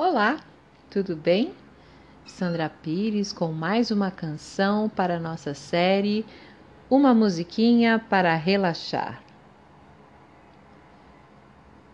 [0.00, 0.38] Olá,
[0.88, 1.52] tudo bem?
[2.24, 6.24] Sandra Pires com mais uma canção para nossa série
[6.88, 9.20] Uma musiquinha para relaxar.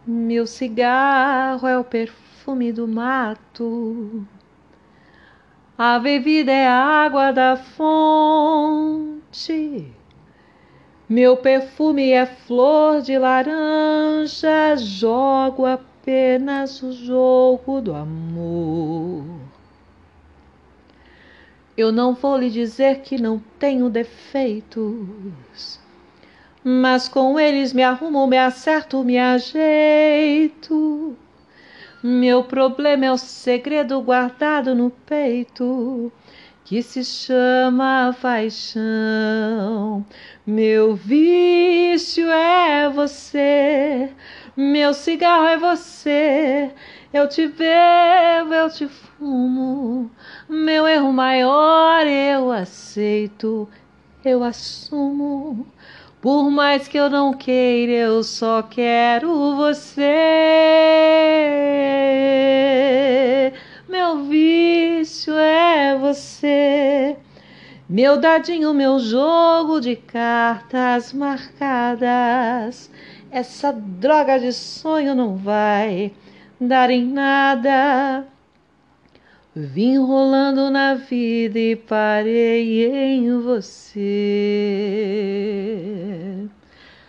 [0.06, 4.28] Meu cigarro é o perfume do mato,
[5.78, 9.10] a bebida é a água da fonte.
[11.08, 15.66] Meu perfume é flor de laranja, jogo
[16.04, 19.24] apenas o jogo do amor.
[21.74, 25.80] Eu não vou lhe dizer que não tenho defeitos,
[26.62, 31.16] mas com eles me arrumo, me acerto, me ajeito.
[32.02, 36.12] Meu problema é o segredo guardado no peito
[36.66, 40.04] que se chama paixão.
[40.46, 40.94] Meu
[41.94, 44.10] vício é você,
[44.56, 46.72] meu cigarro é você.
[47.12, 50.10] Eu te bebo, eu te fumo.
[50.48, 53.68] Meu erro maior eu aceito,
[54.24, 55.68] eu assumo.
[56.20, 60.02] Por mais que eu não queira, eu só quero você.
[63.88, 67.16] Meu vício é você.
[67.86, 72.90] Meu dadinho, meu jogo de cartas marcadas.
[73.30, 76.10] Essa droga de sonho não vai
[76.58, 78.26] dar em nada.
[79.54, 84.83] Vim rolando na vida e parei em você.